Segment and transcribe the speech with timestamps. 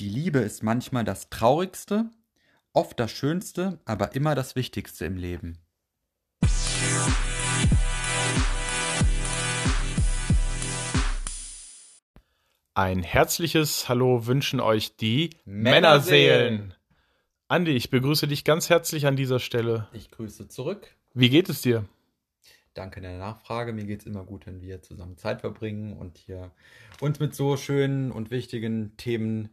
[0.00, 2.08] Die Liebe ist manchmal das Traurigste,
[2.72, 5.58] oft das Schönste, aber immer das Wichtigste im Leben.
[12.72, 16.72] Ein herzliches Hallo wünschen euch die Männerseelen.
[17.48, 19.88] Andi, ich begrüße dich ganz herzlich an dieser Stelle.
[19.92, 20.96] Ich grüße zurück.
[21.12, 21.84] Wie geht es dir?
[22.72, 23.74] Danke der Nachfrage.
[23.74, 26.52] Mir geht es immer gut, wenn wir zusammen Zeit verbringen und hier
[27.00, 29.50] uns mit so schönen und wichtigen Themen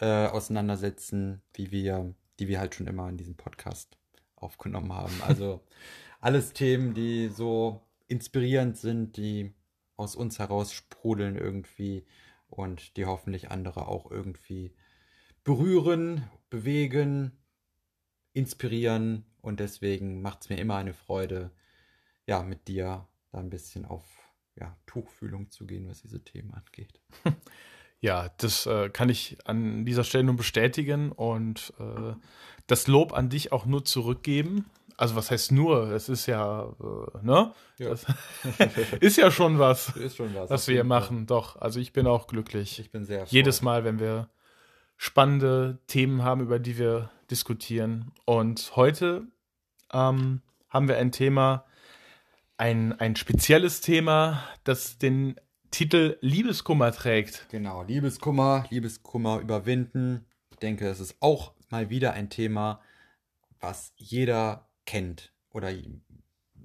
[0.00, 3.98] äh, auseinandersetzen, wie wir, die wir halt schon immer in diesem Podcast
[4.36, 5.14] aufgenommen haben.
[5.26, 5.62] Also
[6.20, 9.54] alles Themen, die so inspirierend sind, die
[9.96, 12.06] aus uns heraus sprudeln irgendwie
[12.48, 14.74] und die hoffentlich andere auch irgendwie
[15.44, 17.32] berühren, bewegen,
[18.32, 19.24] inspirieren.
[19.40, 21.50] Und deswegen macht es mir immer eine Freude,
[22.26, 24.04] ja, mit dir da ein bisschen auf
[24.56, 27.00] ja, Tuchfühlung zu gehen, was diese Themen angeht.
[28.00, 32.14] Ja, das äh, kann ich an dieser Stelle nur bestätigen und äh,
[32.66, 34.66] das Lob an dich auch nur zurückgeben.
[34.96, 35.90] Also was heißt nur?
[35.92, 37.52] Es ist ja, äh, ne?
[37.78, 37.94] Ja.
[39.00, 41.26] Ist ja schon was, ist schon was, was wir hier machen.
[41.26, 42.78] Doch, also ich bin auch glücklich.
[42.78, 43.34] Ich bin sehr froh.
[43.34, 44.28] Jedes Mal, wenn wir
[44.98, 48.12] spannende Themen haben, über die wir diskutieren.
[48.26, 49.26] Und heute
[49.90, 51.64] ähm, haben wir ein Thema,
[52.58, 55.40] ein, ein spezielles Thema, das den
[55.70, 57.46] Titel Liebeskummer trägt.
[57.50, 60.26] Genau, Liebeskummer, Liebeskummer überwinden.
[60.50, 62.80] Ich denke, es ist auch mal wieder ein Thema,
[63.60, 65.72] was jeder kennt oder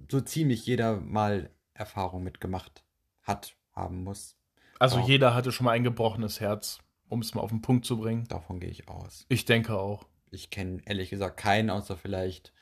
[0.10, 2.84] so ziemlich jeder mal Erfahrung mitgemacht
[3.22, 4.38] hat, haben muss.
[4.80, 5.08] Also auch.
[5.08, 8.28] jeder hatte schon mal ein gebrochenes Herz, um es mal auf den Punkt zu bringen.
[8.28, 9.26] Davon gehe ich aus.
[9.30, 10.08] Ich denke auch.
[10.32, 12.54] Ich kenne ehrlich gesagt keinen, außer vielleicht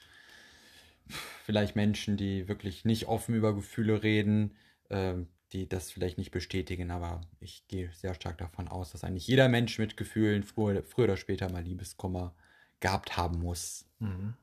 [1.46, 4.56] vielleicht Menschen, die wirklich nicht offen über Gefühle reden.
[4.90, 9.28] Ähm, die das vielleicht nicht bestätigen, aber ich gehe sehr stark davon aus, dass eigentlich
[9.28, 12.34] jeder Mensch mit Gefühlen früher, früher oder später mal Liebeskummer
[12.80, 13.86] gehabt haben muss.
[14.00, 14.34] Mhm.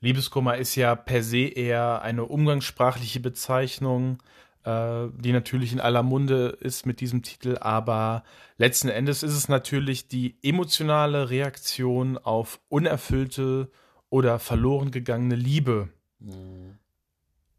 [0.00, 4.22] Liebeskummer ist ja per se eher eine umgangssprachliche Bezeichnung,
[4.64, 8.24] äh, die natürlich in aller Munde ist mit diesem Titel, aber
[8.58, 13.70] letzten Endes ist es natürlich die emotionale Reaktion auf unerfüllte
[14.10, 15.88] oder verloren gegangene Liebe.
[16.20, 16.78] Mhm.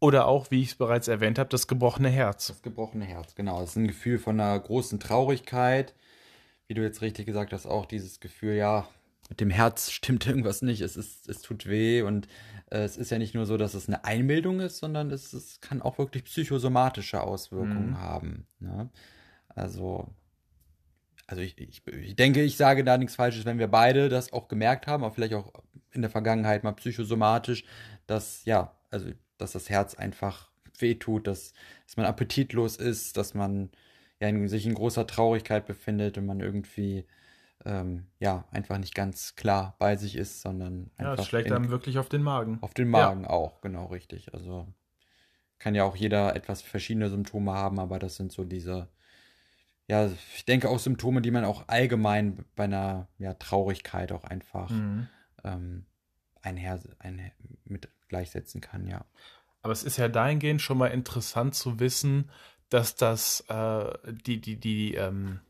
[0.00, 2.46] Oder auch, wie ich es bereits erwähnt habe, das gebrochene Herz.
[2.48, 3.62] Das gebrochene Herz, genau.
[3.62, 5.94] Es ist ein Gefühl von einer großen Traurigkeit.
[6.66, 8.88] Wie du jetzt richtig gesagt hast, auch dieses Gefühl, ja,
[9.28, 12.28] mit dem Herz stimmt irgendwas nicht, es, ist, es tut weh und
[12.70, 15.60] äh, es ist ja nicht nur so, dass es eine Einbildung ist, sondern es, es
[15.60, 18.00] kann auch wirklich psychosomatische Auswirkungen mhm.
[18.00, 18.46] haben.
[18.58, 18.88] Ne?
[19.48, 20.08] Also,
[21.26, 24.48] also ich, ich, ich denke, ich sage da nichts Falsches, wenn wir beide das auch
[24.48, 25.52] gemerkt haben, aber vielleicht auch
[25.92, 27.64] in der Vergangenheit mal psychosomatisch,
[28.06, 29.10] dass, ja, also
[29.40, 31.52] dass das Herz einfach wehtut, dass,
[31.86, 33.70] dass man appetitlos ist, dass man
[34.20, 37.06] ja, in, sich in großer Traurigkeit befindet und man irgendwie
[37.64, 41.16] ähm, ja einfach nicht ganz klar bei sich ist, sondern einfach.
[41.16, 42.58] Ja, es schlägt in, einem wirklich auf den Magen.
[42.60, 43.30] Auf den Magen ja.
[43.30, 44.32] auch, genau richtig.
[44.34, 44.66] Also
[45.58, 48.88] kann ja auch jeder etwas verschiedene Symptome haben, aber das sind so diese,
[49.88, 54.70] ja, ich denke auch Symptome, die man auch allgemein bei einer ja, Traurigkeit auch einfach
[54.70, 55.08] mhm.
[55.44, 55.86] ähm,
[56.40, 57.32] einher, einher
[57.64, 59.06] mit gleichsetzen kann, ja.
[59.62, 62.30] Aber es ist ja dahingehend schon mal interessant zu wissen,
[62.68, 63.92] dass das äh,
[64.26, 65.40] die, die, die, ähm,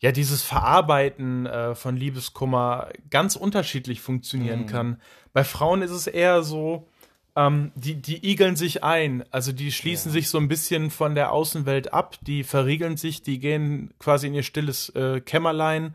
[0.00, 4.66] ja, dieses Verarbeiten äh, von Liebeskummer ganz unterschiedlich funktionieren mhm.
[4.66, 5.02] kann.
[5.32, 6.88] Bei Frauen ist es eher so,
[7.36, 10.14] ähm, die, die igeln sich ein, also die schließen ja.
[10.14, 14.34] sich so ein bisschen von der Außenwelt ab, die verriegeln sich, die gehen quasi in
[14.34, 15.94] ihr stilles äh, Kämmerlein,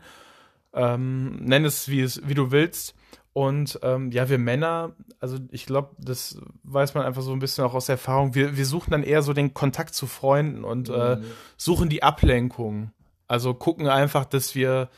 [0.72, 2.94] ähm, nenn es wie, es wie du willst
[3.34, 7.64] und ähm, ja, wir Männer, also ich glaube, das weiß man einfach so ein bisschen
[7.64, 11.16] auch aus Erfahrung, wir, wir suchen dann eher so den Kontakt zu Freunden und äh,
[11.16, 11.24] mhm.
[11.56, 12.92] suchen die Ablenkung.
[13.26, 14.88] Also gucken einfach, dass wir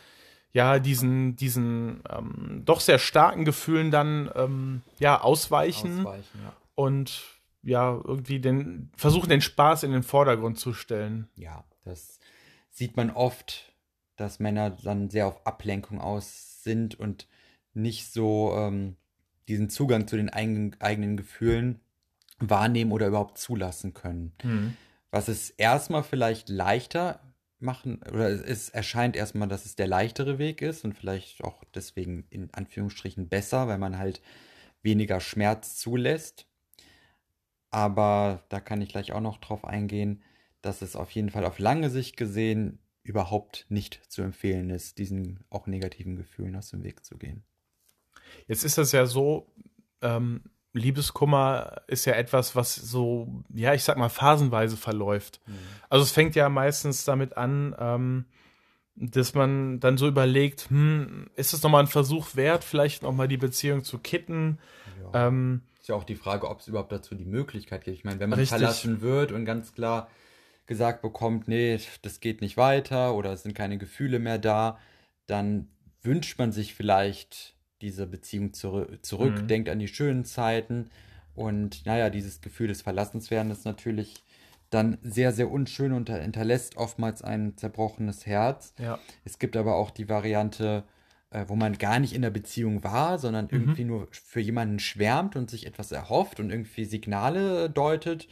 [0.52, 6.52] ja diesen, diesen ähm, doch sehr starken Gefühlen dann ähm, ja ausweichen, ausweichen ja.
[6.74, 7.22] und
[7.62, 11.30] ja, irgendwie den, versuchen den Spaß in den Vordergrund zu stellen.
[11.36, 12.20] Ja, das
[12.70, 13.72] sieht man oft,
[14.16, 17.26] dass Männer dann sehr auf Ablenkung aus sind und
[17.76, 18.96] nicht so ähm,
[19.48, 21.80] diesen Zugang zu den eigenen, eigenen Gefühlen
[22.38, 24.32] wahrnehmen oder überhaupt zulassen können.
[24.42, 24.76] Mhm.
[25.10, 27.20] Was es erstmal vielleicht leichter
[27.58, 32.26] machen, oder es erscheint erstmal, dass es der leichtere Weg ist und vielleicht auch deswegen
[32.30, 34.20] in Anführungsstrichen besser, weil man halt
[34.82, 36.46] weniger Schmerz zulässt.
[37.70, 40.22] Aber da kann ich gleich auch noch drauf eingehen,
[40.60, 45.44] dass es auf jeden Fall auf lange Sicht gesehen überhaupt nicht zu empfehlen ist, diesen
[45.48, 47.44] auch negativen Gefühlen aus dem Weg zu gehen.
[48.48, 49.46] Jetzt ist das ja so,
[50.02, 50.42] ähm,
[50.72, 55.40] Liebeskummer ist ja etwas, was so, ja, ich sag mal, phasenweise verläuft.
[55.46, 55.52] Mhm.
[55.88, 58.24] Also es fängt ja meistens damit an, ähm,
[58.94, 63.36] dass man dann so überlegt, hm, ist es nochmal ein Versuch wert, vielleicht nochmal die
[63.36, 64.58] Beziehung zu kitten?
[65.12, 65.28] Ja.
[65.28, 67.96] Ähm, ist ja auch die Frage, ob es überhaupt dazu die Möglichkeit gibt.
[67.96, 68.58] Ich meine, wenn man richtig.
[68.58, 70.08] verlassen wird und ganz klar
[70.66, 74.78] gesagt bekommt, nee, das geht nicht weiter oder es sind keine Gefühle mehr da,
[75.26, 75.68] dann
[76.02, 79.48] wünscht man sich vielleicht diese Beziehung zurück, zurück mhm.
[79.48, 80.90] denkt an die schönen Zeiten
[81.34, 84.14] und naja, dieses Gefühl des Verlassenswerdens ist natürlich
[84.70, 88.74] dann sehr, sehr unschön und hinterlässt oftmals ein zerbrochenes Herz.
[88.78, 88.98] Ja.
[89.24, 90.82] Es gibt aber auch die Variante,
[91.30, 93.60] äh, wo man gar nicht in der Beziehung war, sondern mhm.
[93.60, 98.26] irgendwie nur für jemanden schwärmt und sich etwas erhofft und irgendwie Signale deutet,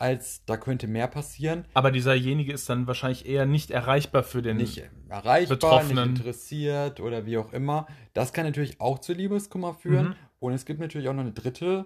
[0.00, 1.66] als da könnte mehr passieren.
[1.74, 6.12] Aber dieserjenige ist dann wahrscheinlich eher nicht erreichbar für den nicht erreichbar, Betroffenen.
[6.12, 7.86] nicht interessiert oder wie auch immer.
[8.14, 10.08] Das kann natürlich auch zu Liebeskummer führen.
[10.08, 10.14] Mhm.
[10.38, 11.84] Und es gibt natürlich auch noch eine dritte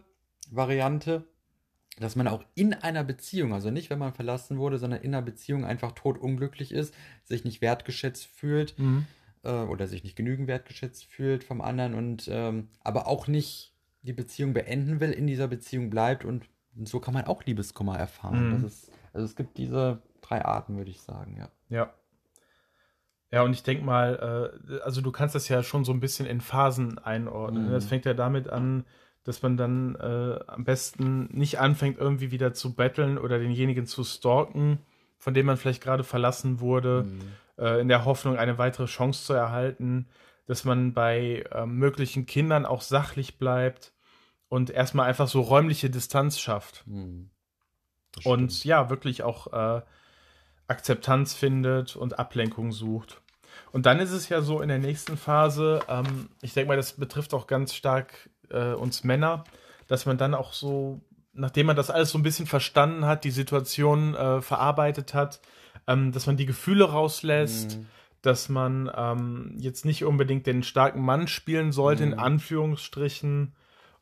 [0.51, 1.25] Variante,
[1.99, 5.23] dass man auch in einer Beziehung, also nicht, wenn man verlassen wurde, sondern in einer
[5.23, 6.95] Beziehung einfach totunglücklich ist,
[7.25, 9.07] sich nicht wertgeschätzt fühlt mhm.
[9.43, 14.13] äh, oder sich nicht genügend wertgeschätzt fühlt vom anderen und ähm, aber auch nicht die
[14.13, 16.45] Beziehung beenden will, in dieser Beziehung bleibt und
[16.83, 18.59] so kann man auch Liebeskummer erfahren.
[18.59, 18.67] Mhm.
[18.67, 21.49] Ist, also es gibt diese drei Arten, würde ich sagen, ja.
[21.69, 21.93] Ja.
[23.31, 26.27] Ja, und ich denke mal, äh, also du kannst das ja schon so ein bisschen
[26.27, 27.69] in Phasen einordnen.
[27.69, 27.73] Mhm.
[27.73, 28.85] Das fängt ja damit an,
[29.25, 34.05] dass man dann äh, am besten nicht anfängt, irgendwie wieder zu betteln oder denjenigen zu
[34.05, 34.79] stalken,
[35.19, 37.21] von dem man vielleicht gerade verlassen wurde, mhm.
[37.59, 40.07] äh, in der Hoffnung, eine weitere Chance zu erhalten,
[40.47, 43.94] dass man bei äh, möglichen Kindern auch sachlich bleibt
[44.55, 46.85] und erstmal einfach so räumliche Distanz schafft.
[46.87, 47.29] Hm.
[48.23, 49.83] Und ja, wirklich auch äh,
[50.69, 53.21] Akzeptanz findet und Ablenkung sucht.
[53.73, 56.93] Und dann ist es ja so in der nächsten Phase, ähm, ich denke mal, das
[56.93, 59.43] betrifft auch ganz stark äh, uns Männer,
[59.89, 61.01] dass man dann auch so,
[61.33, 65.41] nachdem man das alles so ein bisschen verstanden hat, die Situation äh, verarbeitet hat,
[65.89, 67.87] ähm, dass man die Gefühle rauslässt, mhm.
[68.23, 72.13] dass man ähm, jetzt nicht unbedingt den starken Mann spielen sollte, mhm.
[72.13, 73.53] in Anführungsstrichen,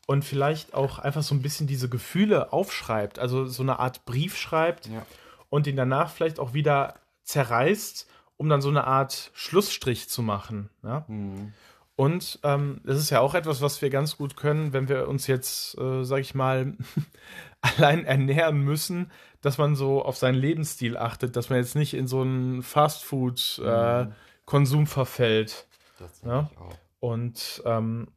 [0.05, 4.37] und vielleicht auch einfach so ein bisschen diese Gefühle aufschreibt, also so eine Art Brief
[4.37, 5.05] schreibt ja.
[5.49, 8.07] und ihn danach vielleicht auch wieder zerreißt,
[8.37, 10.69] um dann so eine Art Schlussstrich zu machen.
[10.83, 11.05] Ja?
[11.07, 11.53] Mhm.
[11.95, 15.27] Und ähm, das ist ja auch etwas, was wir ganz gut können, wenn wir uns
[15.27, 16.73] jetzt, äh, sag ich mal,
[17.61, 19.11] allein ernähren müssen,
[19.41, 24.79] dass man so auf seinen Lebensstil achtet, dass man jetzt nicht in so einen Fastfood-Konsum
[24.79, 24.87] äh, mhm.
[24.87, 25.67] verfällt.
[25.99, 26.49] Das ja?
[26.51, 26.75] ich auch.
[26.99, 28.07] Und ähm,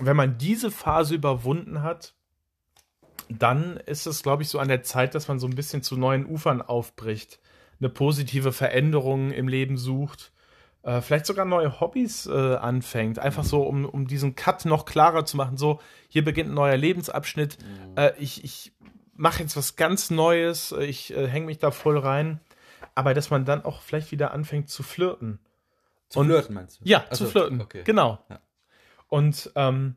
[0.00, 2.14] wenn man diese Phase überwunden hat,
[3.28, 5.96] dann ist es, glaube ich, so an der Zeit, dass man so ein bisschen zu
[5.96, 7.40] neuen Ufern aufbricht,
[7.80, 10.32] eine positive Veränderung im Leben sucht,
[10.82, 15.26] äh, vielleicht sogar neue Hobbys äh, anfängt, einfach so, um, um diesen Cut noch klarer
[15.26, 15.56] zu machen.
[15.56, 17.58] So, hier beginnt ein neuer Lebensabschnitt.
[17.60, 17.96] Mhm.
[17.96, 18.72] Äh, ich ich
[19.14, 22.40] mache jetzt was ganz Neues, ich äh, hänge mich da voll rein.
[22.94, 25.38] Aber dass man dann auch vielleicht wieder anfängt zu flirten.
[26.08, 26.84] Zu Und, flirten meinst du?
[26.84, 27.60] Ja, also, zu flirten.
[27.60, 27.82] Okay.
[27.84, 28.18] Genau.
[28.28, 28.40] Ja.
[29.08, 29.96] Und ähm,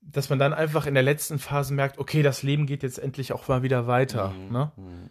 [0.00, 3.32] dass man dann einfach in der letzten Phase merkt, okay, das Leben geht jetzt endlich
[3.32, 4.30] auch mal wieder weiter.
[4.30, 4.52] Mhm.
[4.52, 4.72] Ne?
[4.76, 5.10] Mhm.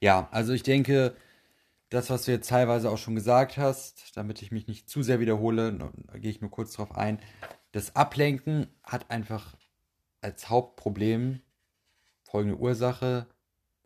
[0.00, 1.14] Ja, also ich denke,
[1.88, 5.20] das, was du jetzt teilweise auch schon gesagt hast, damit ich mich nicht zu sehr
[5.20, 7.18] wiederhole, gehe ich nur kurz darauf ein.
[7.70, 9.54] Das Ablenken hat einfach
[10.20, 11.40] als Hauptproblem
[12.22, 13.26] folgende Ursache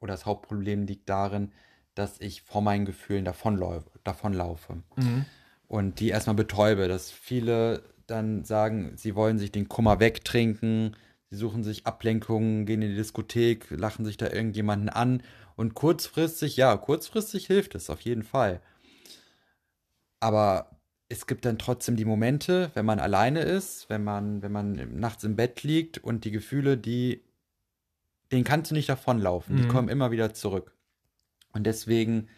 [0.01, 1.53] oder das Hauptproblem liegt darin,
[1.95, 5.25] dass ich vor meinen Gefühlen davonlaufe, davonlaufe mhm.
[5.67, 10.97] und die erstmal betäube, dass viele dann sagen, sie wollen sich den Kummer wegtrinken,
[11.31, 15.23] sie suchen sich Ablenkungen, gehen in die Diskothek, lachen sich da irgendjemanden an
[15.57, 18.61] und kurzfristig, ja, kurzfristig hilft es auf jeden Fall.
[20.21, 20.71] Aber
[21.09, 25.25] es gibt dann trotzdem die Momente, wenn man alleine ist, wenn man, wenn man nachts
[25.25, 27.23] im Bett liegt und die Gefühle, die,
[28.33, 29.63] den kannst du nicht davonlaufen, mhm.
[29.63, 30.77] die kommen immer wieder zurück.
[31.53, 32.29] Und deswegen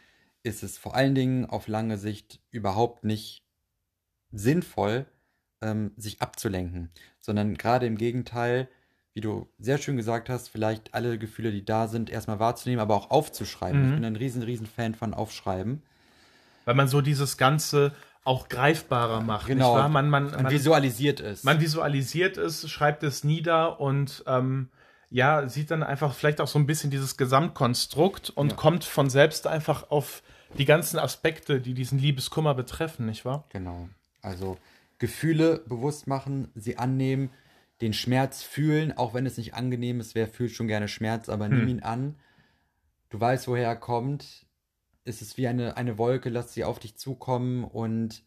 [0.43, 3.43] ist es vor allen Dingen auf lange Sicht überhaupt nicht
[4.31, 5.07] sinnvoll,
[5.63, 8.69] ähm, sich abzulenken, sondern gerade im Gegenteil,
[9.15, 12.95] wie du sehr schön gesagt hast, vielleicht alle Gefühle, die da sind, erstmal wahrzunehmen, aber
[12.95, 13.81] auch aufzuschreiben.
[13.81, 13.89] Mhm.
[13.89, 15.83] Ich bin ein riesen, riesen Fan von Aufschreiben.
[16.65, 17.93] Weil man so dieses Ganze
[18.25, 19.47] auch greifbarer macht.
[19.47, 19.75] Genau.
[19.75, 21.45] Man, man, man, man, visualisiert es.
[21.45, 24.69] Man visualisiert es, schreibt es nieder und ähm,
[25.11, 28.57] ja, sieht dann einfach vielleicht auch so ein bisschen dieses Gesamtkonstrukt und ja.
[28.57, 30.23] kommt von selbst einfach auf
[30.59, 33.45] die ganzen Aspekte, die diesen Liebeskummer betreffen, nicht wahr?
[33.49, 33.89] Genau.
[34.23, 34.59] Also
[34.99, 37.31] Gefühle bewusst machen, sie annehmen,
[37.81, 40.15] den Schmerz fühlen, auch wenn es nicht angenehm ist.
[40.15, 41.59] Wer fühlt schon gerne Schmerz, aber hm.
[41.59, 42.17] nimm ihn an.
[43.11, 44.47] Du weißt, woher er kommt.
[45.05, 48.23] Es ist wie eine, eine Wolke, lass sie auf dich zukommen und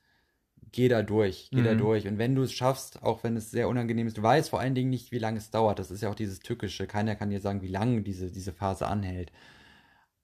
[0.72, 1.66] geh da durch, geh mhm.
[1.66, 2.08] da durch.
[2.08, 4.76] Und wenn du es schaffst, auch wenn es sehr unangenehm ist, du weißt vor allen
[4.76, 5.80] Dingen nicht, wie lange es dauert.
[5.80, 6.88] Das ist ja auch dieses Tückische.
[6.88, 9.32] Keiner kann dir sagen, wie lange diese, diese Phase anhält.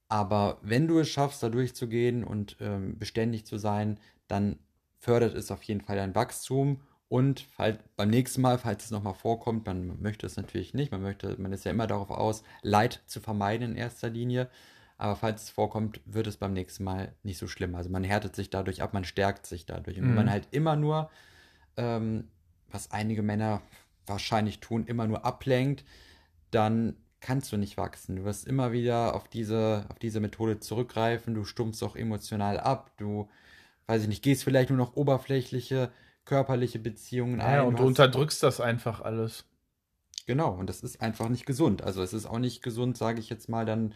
[0.09, 4.57] Aber wenn du es schaffst, da durchzugehen und ähm, beständig zu sein, dann
[4.99, 9.13] fördert es auf jeden Fall dein Wachstum und fall, beim nächsten Mal, falls es nochmal
[9.13, 13.01] vorkommt, man möchte es natürlich nicht, man möchte, man ist ja immer darauf aus, Leid
[13.05, 14.49] zu vermeiden in erster Linie.
[14.97, 17.75] Aber falls es vorkommt, wird es beim nächsten Mal nicht so schlimm.
[17.75, 19.99] Also man härtet sich dadurch ab, man stärkt sich dadurch.
[19.99, 20.15] Und wenn Mhm.
[20.15, 21.09] man halt immer nur,
[21.77, 22.29] ähm,
[22.71, 23.61] was einige Männer
[24.05, 25.85] wahrscheinlich tun, immer nur ablenkt,
[26.51, 28.17] dann kannst du nicht wachsen.
[28.17, 31.35] Du wirst immer wieder auf diese, auf diese Methode zurückgreifen.
[31.35, 32.91] Du stumpfst auch emotional ab.
[32.97, 33.29] Du,
[33.87, 35.91] weiß ich nicht, gehst vielleicht nur noch oberflächliche
[36.25, 37.67] körperliche Beziehungen Ja, ein.
[37.67, 39.45] und du unterdrückst das einfach alles.
[40.25, 41.81] Genau, und das ist einfach nicht gesund.
[41.81, 43.93] Also es ist auch nicht gesund, sage ich jetzt mal, dann,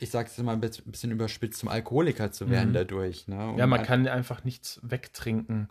[0.00, 2.74] ich sage es jetzt mal ein bisschen überspitzt, zum Alkoholiker zu werden Mhm.
[2.74, 3.28] dadurch.
[3.28, 3.54] Ne?
[3.58, 5.68] Ja, man kann einfach nichts wegtrinken.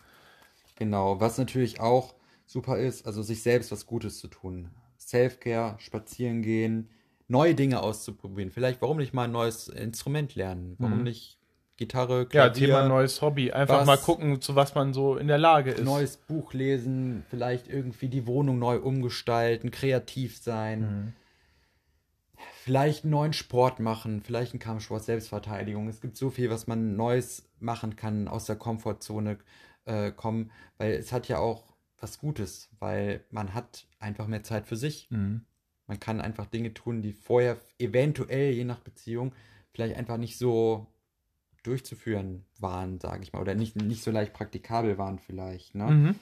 [0.76, 2.14] Genau, was natürlich auch
[2.46, 4.70] super ist, also sich selbst was Gutes zu tun.
[5.00, 6.90] Self-Care, spazieren gehen,
[7.28, 8.52] neue Dinge auszuprobieren.
[8.52, 10.76] Vielleicht, warum nicht mal ein neues Instrument lernen?
[10.78, 11.04] Warum Mhm.
[11.06, 11.39] nicht
[11.80, 13.54] Gitarre, Ja, Klavier, Thema neues Hobby.
[13.54, 15.84] Einfach was- mal gucken, zu was man so in der Lage ist.
[15.86, 20.82] neues Buch lesen, vielleicht irgendwie die Wohnung neu umgestalten, kreativ sein.
[20.82, 21.14] Mhm.
[22.64, 25.88] Vielleicht einen neuen Sport machen, vielleicht einen Kampfsport, Selbstverteidigung.
[25.88, 29.38] Es gibt so viel, was man Neues machen kann, aus der Komfortzone
[29.86, 31.64] äh, kommen, weil es hat ja auch
[32.00, 35.08] was Gutes, weil man hat einfach mehr Zeit für sich.
[35.12, 35.46] Mhm.
[35.88, 39.34] Man kann einfach Dinge tun, die vorher eventuell, je nach Beziehung,
[39.74, 40.86] vielleicht einfach nicht so
[41.64, 45.76] durchzuführen waren, sage ich mal, oder nicht, nicht so leicht praktikabel waren vielleicht.
[45.76, 45.86] Ne?
[45.86, 46.16] Mhm.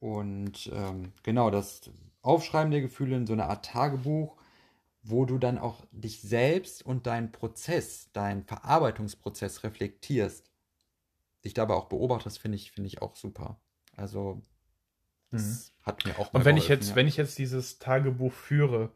[0.00, 1.90] Und ähm, genau, das
[2.22, 4.36] Aufschreiben der Gefühle in so einer Art Tagebuch,
[5.02, 10.50] wo du dann auch dich selbst und deinen Prozess, deinen Verarbeitungsprozess reflektierst,
[11.44, 13.60] dich dabei auch beobachtest, finde ich, finde ich auch super.
[13.96, 14.42] Also,
[15.30, 16.38] das hat mir auch Mhm.
[16.38, 16.96] Und wenn ich jetzt, ja.
[16.96, 18.92] wenn ich jetzt dieses Tagebuch führe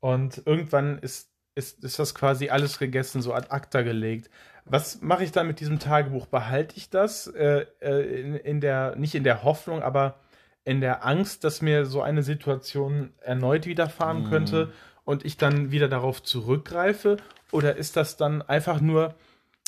[0.00, 4.30] und irgendwann ist, ist, ist das quasi alles gegessen, so ad acta gelegt.
[4.66, 6.26] Was mache ich dann mit diesem Tagebuch?
[6.26, 10.16] Behalte ich das äh, äh, in, in der, nicht in der Hoffnung, aber
[10.64, 14.28] in der Angst, dass mir so eine Situation erneut widerfahren Mhm.
[14.30, 14.72] könnte
[15.04, 17.18] und ich dann wieder darauf zurückgreife?
[17.50, 19.14] Oder ist das dann einfach nur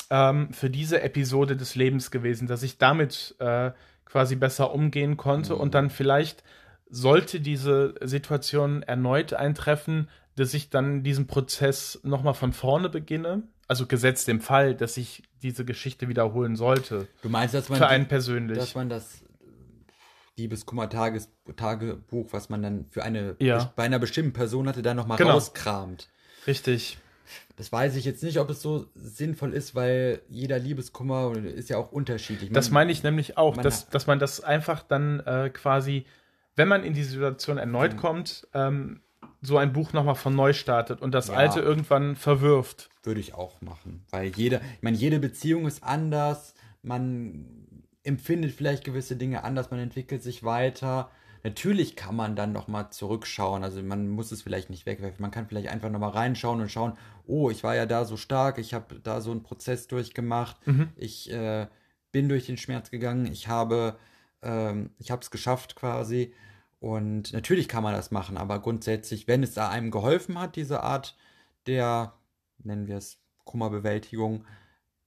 [0.09, 3.71] ähm, für diese Episode des Lebens gewesen, dass ich damit äh,
[4.05, 5.59] quasi besser umgehen konnte Mhm.
[5.59, 6.43] und dann vielleicht
[6.89, 13.43] sollte diese Situation erneut eintreffen, dass ich dann diesen Prozess nochmal von vorne beginne.
[13.67, 17.07] Also gesetzt dem Fall, dass ich diese Geschichte wiederholen sollte.
[17.21, 18.57] du meinst, dass man, Für einen persönlich.
[18.57, 19.23] dass man das
[20.37, 23.71] Liebeskummer-Tagebuch, was man dann für eine, Ja.
[23.75, 25.31] bei einer bestimmten Person hatte, dann nochmal Genau.
[25.33, 26.07] rauskramt.
[26.45, 26.97] Richtig.
[27.57, 31.77] Das weiß ich jetzt nicht, ob es so sinnvoll ist, weil jeder Liebeskummer ist ja
[31.77, 32.51] auch unterschiedlich.
[32.51, 36.05] Das Man- meine ich nämlich auch, dass, dass man das einfach dann äh, quasi,
[36.55, 37.97] wenn man in die Situation erneut Mhm.
[37.97, 39.01] kommt, ähm,
[39.41, 41.35] so ein Buch nochmal von neu startet und das Ja.
[41.35, 42.89] alte irgendwann verwirft.
[43.03, 44.03] Würde ich auch machen.
[44.09, 46.53] Weil jede, ich meine, jede Beziehung ist anders.
[46.81, 47.45] Man
[48.03, 51.09] empfindet vielleicht gewisse Dinge anders, man entwickelt sich weiter.
[51.43, 53.63] Natürlich kann man dann nochmal zurückschauen.
[53.63, 55.21] Also man muss es vielleicht nicht wegwerfen.
[55.21, 56.93] Man kann vielleicht einfach nochmal reinschauen und schauen,
[57.25, 60.89] oh, ich war ja da so stark, ich habe da so einen Prozess durchgemacht, Mhm.
[60.95, 61.67] ich äh,
[62.11, 63.97] bin durch den Schmerz gegangen, ich habe
[64.41, 66.33] ähm, ich habe es geschafft quasi.
[66.79, 70.83] Und natürlich kann man das machen, aber grundsätzlich, wenn es da einem geholfen hat, diese
[70.83, 71.17] Art
[71.65, 72.13] der,
[72.59, 74.45] nennen wir es, Kummerbewältigung,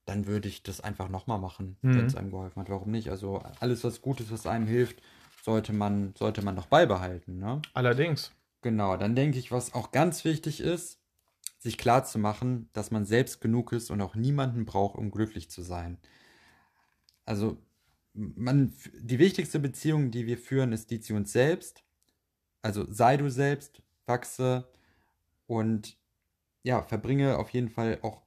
[0.05, 1.95] dann würde ich das einfach nochmal machen, Mhm.
[1.95, 2.69] wenn es einem geholfen hat.
[2.69, 3.09] Warum nicht?
[3.09, 5.01] Also alles, was Gutes, was einem hilft,
[5.43, 7.37] sollte man, sollte man noch beibehalten.
[7.37, 7.61] Ne?
[7.73, 8.31] Allerdings.
[8.61, 10.99] Genau, dann denke ich, was auch ganz wichtig ist,
[11.59, 15.49] sich klar zu machen, dass man selbst genug ist und auch niemanden braucht, um glücklich
[15.49, 15.97] zu sein.
[17.25, 17.57] Also,
[18.13, 21.83] man, die wichtigste Beziehung, die wir führen, ist die zu uns selbst.
[22.61, 24.67] Also sei du selbst, wachse
[25.47, 25.97] und
[26.63, 28.23] ja, verbringe auf jeden Fall auch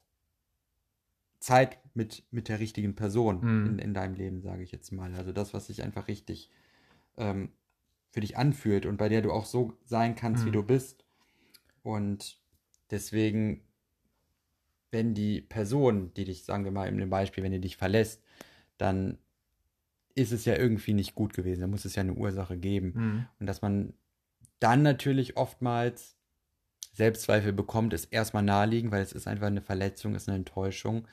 [1.40, 3.66] Zeit mit, mit der richtigen Person Mhm.
[3.66, 5.14] in, in deinem Leben, sage ich jetzt mal.
[5.14, 6.50] Also das, was sich einfach richtig
[7.16, 7.52] ähm,
[8.10, 10.54] für dich anfühlt und bei der du auch so sein kannst, wie Mhm.
[10.54, 11.04] du bist.
[11.82, 12.40] Und
[12.90, 13.62] deswegen,
[14.90, 18.22] wenn die Person, die dich, sagen wir mal in dem Beispiel, wenn die dich verlässt,
[18.78, 19.18] dann
[20.14, 21.62] ist es ja irgendwie nicht gut gewesen.
[21.62, 22.92] Da muss es ja eine Ursache geben.
[22.94, 23.26] Mhm.
[23.40, 23.94] Und dass man
[24.60, 26.16] dann natürlich oftmals
[26.92, 31.08] Selbstzweifel bekommt, ist erstmal naheliegend, weil es ist einfach eine Verletzung, ist eine Enttäuschung.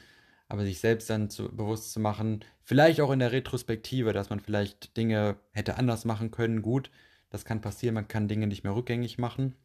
[0.48, 4.40] Aber sich selbst dann zu, bewusst zu machen, vielleicht auch in der Retrospektive, dass man
[4.40, 6.92] vielleicht Dinge hätte anders machen können, gut,
[7.30, 9.56] das kann passieren, man kann Dinge nicht mehr rückgängig machen.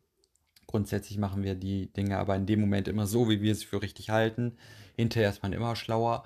[0.67, 3.83] Grundsätzlich machen wir die Dinge aber in dem Moment immer so, wie wir es für
[3.83, 4.57] richtig halten.
[4.95, 6.25] Hinterher ist man immer schlauer.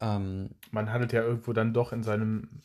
[0.00, 2.62] Ähm, Man handelt ja irgendwo dann doch in seinem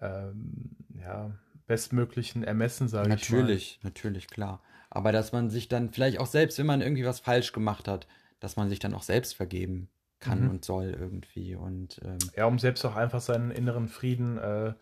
[0.00, 1.30] ähm, ja,
[1.66, 3.38] bestmöglichen Ermessen, sage ich mal.
[3.38, 4.62] Natürlich, natürlich, klar.
[4.90, 8.06] Aber dass man sich dann vielleicht auch selbst, wenn man irgendwie was falsch gemacht hat,
[8.40, 9.88] dass man sich dann auch selbst vergeben
[10.20, 10.50] kann mhm.
[10.50, 11.54] und soll irgendwie.
[11.54, 14.72] Und ähm, ja, um selbst auch einfach seinen inneren Frieden äh,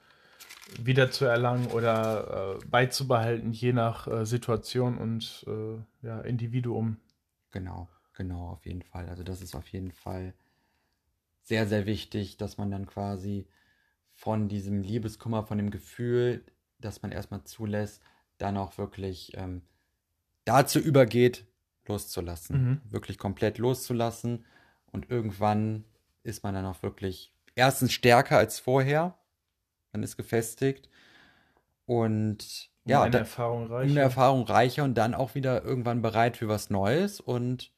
[0.78, 6.98] wieder zu erlangen oder äh, beizubehalten, je nach äh, Situation und äh, ja, Individuum.
[7.50, 9.08] Genau, genau, auf jeden Fall.
[9.08, 10.34] Also das ist auf jeden Fall
[11.46, 13.46] sehr, sehr wichtig, dass man dann quasi
[14.12, 16.44] von diesem Liebeskummer, von dem Gefühl,
[16.80, 18.02] dass man erstmal zulässt,
[18.38, 19.62] dann auch wirklich ähm,
[20.44, 21.46] dazu übergeht,
[21.86, 22.62] loszulassen.
[22.62, 22.80] Mhm.
[22.90, 24.44] Wirklich komplett loszulassen.
[24.90, 25.84] Und irgendwann
[26.24, 29.16] ist man dann auch wirklich erstens stärker als vorher.
[29.92, 30.88] Man ist gefestigt.
[31.84, 33.90] Und ja, eine Erfahrung reicher.
[33.90, 37.20] eine Erfahrung reicher und dann auch wieder irgendwann bereit für was Neues.
[37.20, 37.72] Und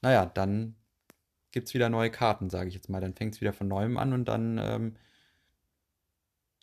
[0.00, 0.74] naja, dann
[1.52, 3.00] gibt es wieder neue Karten, sage ich jetzt mal.
[3.00, 4.96] Dann fängt es wieder von neuem an und dann, ähm,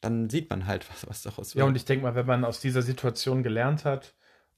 [0.01, 1.61] dann sieht man halt, was, was daraus wird.
[1.61, 4.13] Ja, und ich denke mal, wenn man aus dieser Situation gelernt hat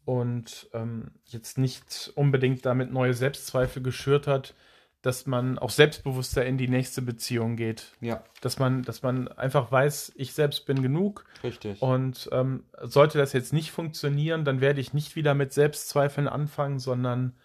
[0.05, 4.55] und ähm, jetzt nicht unbedingt damit neue Selbstzweifel geschürt hat,
[5.01, 7.93] dass man auch selbstbewusster in die nächste Beziehung geht.
[8.01, 8.23] Ja.
[8.41, 11.23] Dass man, dass man einfach weiß, ich selbst bin genug.
[11.43, 11.81] Richtig.
[11.81, 16.79] Und ähm, sollte das jetzt nicht funktionieren, dann werde ich nicht wieder mit Selbstzweifeln anfangen,
[16.79, 17.35] sondern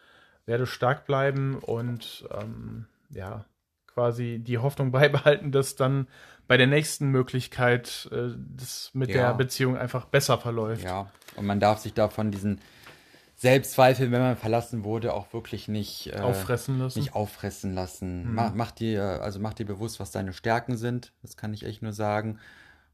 [0.46, 3.44] werde stark bleiben und ähm, ja,
[3.86, 6.08] quasi die Hoffnung beibehalten, dass dann
[6.48, 9.28] bei der nächsten Möglichkeit äh, das mit ja.
[9.28, 10.84] der Beziehung einfach besser verläuft.
[10.84, 12.60] Ja, und man darf sich davon diesen
[13.36, 17.00] Selbstzweifel, wenn man verlassen wurde, auch wirklich nicht äh, auffressen lassen.
[17.00, 18.28] Nicht auffressen lassen.
[18.28, 18.34] Mhm.
[18.34, 21.12] Mach, mach, dir, also mach dir bewusst, was deine Stärken sind.
[21.22, 22.38] Das kann ich echt nur sagen.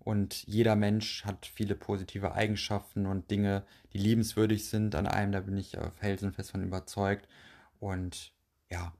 [0.00, 5.32] Und jeder Mensch hat viele positive Eigenschaften und Dinge, die liebenswürdig sind an einem.
[5.32, 7.28] Da bin ich felsenfest von überzeugt.
[7.78, 8.32] Und
[8.70, 8.92] ja,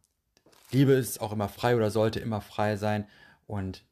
[0.71, 3.07] Liebe ist auch immer frei oder sollte immer frei sein.
[3.47, 3.85] Und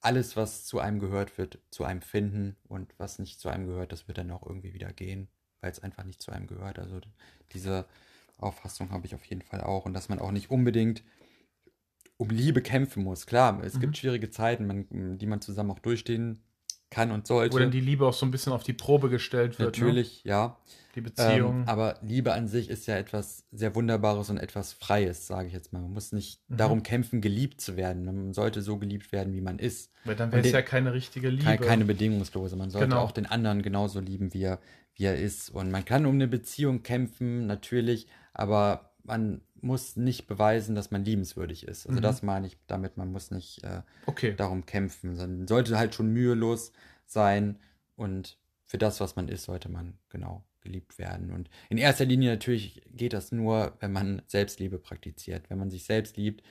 [0.00, 2.56] alles, was zu einem gehört, wird zu einem finden.
[2.68, 5.28] Und was nicht zu einem gehört, das wird dann auch irgendwie wieder gehen,
[5.60, 6.78] weil es einfach nicht zu einem gehört.
[6.78, 7.00] Also
[7.52, 7.84] diese
[8.36, 9.86] Auffassung habe ich auf jeden Fall auch.
[9.86, 11.02] Und dass man auch nicht unbedingt
[12.18, 13.26] um Liebe kämpfen muss.
[13.26, 13.80] Klar, es mhm.
[13.80, 16.40] gibt schwierige Zeiten, man, die man zusammen auch durchstehen
[16.90, 17.54] kann und sollte.
[17.54, 19.78] Wo dann die Liebe auch so ein bisschen auf die Probe gestellt wird.
[19.78, 19.84] Ne?
[19.84, 20.30] Natürlich, ne?
[20.30, 20.56] ja.
[20.94, 21.60] Die Beziehung.
[21.60, 25.52] Ähm, aber Liebe an sich ist ja etwas sehr Wunderbares und etwas Freies, sage ich
[25.52, 25.80] jetzt mal.
[25.80, 26.56] Man muss nicht mhm.
[26.56, 28.04] darum kämpfen, geliebt zu werden.
[28.04, 29.92] Man sollte so geliebt werden, wie man ist.
[30.04, 31.44] Weil dann wäre es ja keine richtige Liebe.
[31.44, 32.56] Keine, keine bedingungslose.
[32.56, 33.00] Man sollte genau.
[33.00, 34.58] auch den anderen genauso lieben, wie er,
[34.94, 35.50] wie er ist.
[35.50, 41.04] Und man kann um eine Beziehung kämpfen, natürlich, aber man muss nicht beweisen, dass man
[41.04, 41.86] liebenswürdig ist.
[41.86, 42.02] Also mhm.
[42.02, 44.34] das meine ich damit, man muss nicht äh, okay.
[44.36, 46.72] darum kämpfen, sondern sollte halt schon mühelos
[47.06, 47.58] sein
[47.96, 51.30] und für das, was man ist, sollte man genau geliebt werden.
[51.32, 55.48] Und in erster Linie natürlich geht das nur, wenn man Selbstliebe praktiziert.
[55.48, 56.42] Wenn man sich selbst liebt,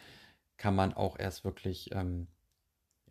[0.58, 2.28] kann man auch erst wirklich ähm,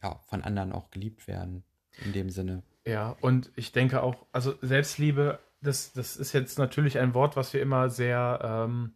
[0.02, 1.62] ja, von anderen auch geliebt werden,
[2.04, 2.62] in dem Sinne.
[2.84, 7.52] Ja, und ich denke auch, also Selbstliebe, das, das ist jetzt natürlich ein Wort, was
[7.52, 8.94] wir immer sehr ähm,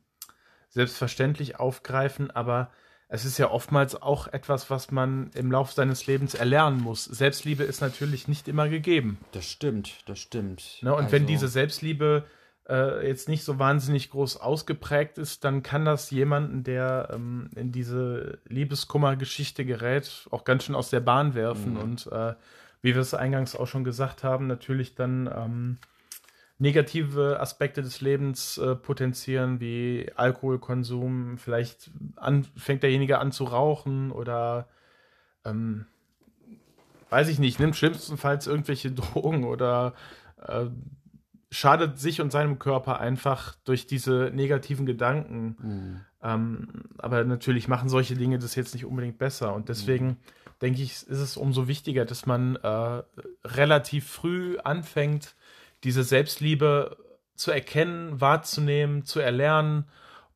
[0.70, 2.70] selbstverständlich aufgreifen, aber
[3.08, 7.04] es ist ja oftmals auch etwas, was man im Laufe seines Lebens erlernen muss.
[7.04, 9.18] Selbstliebe ist natürlich nicht immer gegeben.
[9.32, 10.78] Das stimmt, das stimmt.
[10.82, 10.94] Ne?
[10.94, 12.24] Und also, wenn diese Selbstliebe
[12.68, 17.72] äh, jetzt nicht so wahnsinnig groß ausgeprägt ist, dann kann das jemanden, der ähm, in
[17.72, 21.74] diese Liebeskummergeschichte gerät, auch ganz schön aus der Bahn werfen.
[21.74, 21.80] Mhm.
[21.80, 22.34] Und äh,
[22.80, 25.78] wie wir es eingangs auch schon gesagt haben, natürlich dann ähm,
[26.60, 34.12] negative Aspekte des Lebens äh, potenzieren, wie Alkoholkonsum, vielleicht an, fängt derjenige an zu rauchen
[34.12, 34.68] oder
[35.44, 35.86] ähm,
[37.08, 39.94] weiß ich nicht, nimmt schlimmstenfalls irgendwelche Drogen oder
[40.46, 40.66] äh,
[41.50, 45.56] schadet sich und seinem Körper einfach durch diese negativen Gedanken.
[45.60, 46.00] Mhm.
[46.22, 46.68] Ähm,
[46.98, 49.54] aber natürlich machen solche Dinge das jetzt nicht unbedingt besser.
[49.54, 50.16] Und deswegen mhm.
[50.60, 53.02] denke ich, ist es umso wichtiger, dass man äh,
[53.46, 55.34] relativ früh anfängt,
[55.84, 56.96] diese Selbstliebe
[57.34, 59.86] zu erkennen, wahrzunehmen, zu erlernen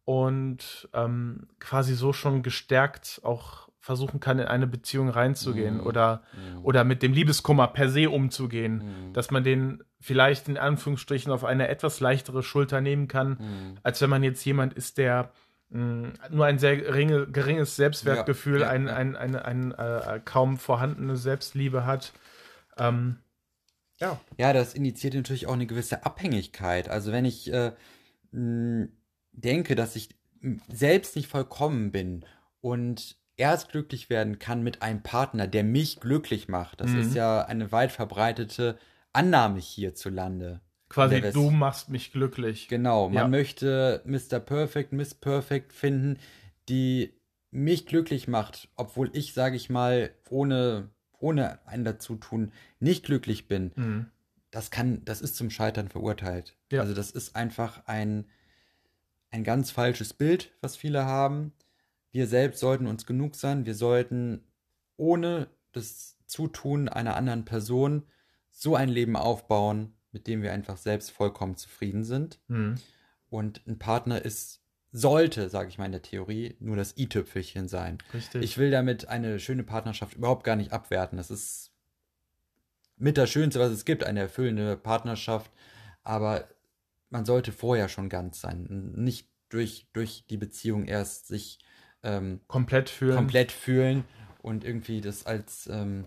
[0.04, 5.86] und ähm, quasi so schon gestärkt auch versuchen kann, in eine Beziehung reinzugehen mhm.
[5.86, 6.64] oder, mhm.
[6.64, 9.12] oder mit dem Liebeskummer per se umzugehen, mhm.
[9.12, 13.78] dass man den vielleicht in Anführungsstrichen auf eine etwas leichtere Schulter nehmen kann, mhm.
[13.82, 15.32] als wenn man jetzt jemand ist, der
[15.68, 18.94] mh, mm, nur ein sehr geringe, geringes Selbstwertgefühl, ja, ja, ein, ja.
[18.94, 22.14] ein, ein, ein, ein äh, kaum vorhandene Selbstliebe hat.
[22.78, 23.18] Ähm,
[24.00, 24.20] ja.
[24.38, 26.88] Ja, das initiiert natürlich auch eine gewisse Abhängigkeit.
[26.88, 27.72] Also wenn ich äh,
[28.32, 30.08] denke, dass ich
[30.68, 32.24] selbst nicht vollkommen bin
[32.60, 36.80] und erst glücklich werden kann mit einem Partner, der mich glücklich macht.
[36.80, 37.00] Das mhm.
[37.00, 38.78] ist ja eine weit verbreitete
[39.12, 40.60] Annahme hierzulande.
[40.88, 42.68] Quasi, du machst mich glücklich.
[42.68, 43.28] Genau, man ja.
[43.28, 44.38] möchte Mr.
[44.38, 46.18] Perfect, Miss Perfect finden,
[46.68, 47.14] die
[47.50, 50.90] mich glücklich macht, obwohl ich, sage ich mal, ohne
[51.24, 54.06] ohne ein Dazutun nicht glücklich bin, mhm.
[54.50, 56.56] das kann, das ist zum Scheitern verurteilt.
[56.70, 56.82] Ja.
[56.82, 58.26] Also das ist einfach ein,
[59.30, 61.52] ein ganz falsches Bild, was viele haben,
[62.14, 63.66] wir selbst sollten uns genug sein.
[63.66, 64.44] Wir sollten
[64.96, 68.04] ohne das Zutun einer anderen Person
[68.52, 72.38] so ein Leben aufbauen, mit dem wir einfach selbst vollkommen zufrieden sind.
[72.46, 72.76] Mhm.
[73.30, 74.62] Und ein Partner ist,
[74.96, 77.98] sollte, sage ich mal in der Theorie, nur das i-Tüpfelchen sein.
[78.14, 78.42] Richtig.
[78.42, 81.18] Ich will damit eine schöne Partnerschaft überhaupt gar nicht abwerten.
[81.18, 81.72] Das ist
[82.96, 85.50] mit das Schönste, was es gibt, eine erfüllende Partnerschaft.
[86.04, 86.48] Aber
[87.10, 88.92] man sollte vorher schon ganz sein.
[88.94, 91.58] Nicht durch, durch die Beziehung erst sich
[92.04, 93.16] ähm, komplett fühlen.
[93.16, 94.04] komplett fühlen
[94.42, 96.06] und irgendwie das als ähm,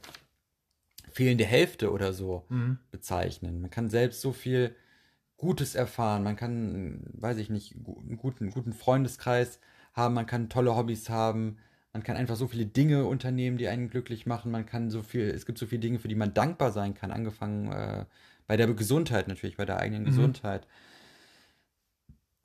[1.11, 2.79] fehlende Hälfte oder so Mhm.
[2.89, 3.59] bezeichnen.
[3.59, 4.73] Man kann selbst so viel
[5.37, 6.23] Gutes erfahren.
[6.23, 9.59] Man kann, weiß ich nicht, einen guten, guten Freundeskreis
[9.93, 10.15] haben.
[10.15, 11.57] Man kann tolle Hobbys haben.
[11.93, 14.51] Man kann einfach so viele Dinge unternehmen, die einen glücklich machen.
[14.51, 17.11] Man kann so viel, es gibt so viele Dinge, für die man dankbar sein kann.
[17.11, 18.05] Angefangen äh,
[18.47, 20.07] bei der Gesundheit natürlich, bei der eigenen Mhm.
[20.07, 20.67] Gesundheit.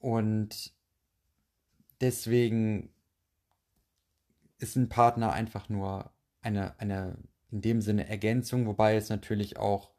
[0.00, 0.74] Und
[2.00, 2.90] deswegen
[4.58, 7.16] ist ein Partner einfach nur eine, eine
[7.50, 9.91] in dem Sinne Ergänzung, wobei es natürlich auch